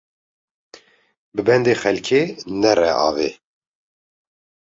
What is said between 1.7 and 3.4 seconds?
xelkê nere avê